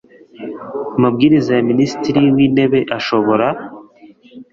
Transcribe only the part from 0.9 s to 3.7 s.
Amabwiriza ya Minisitiri w Intebe ashobora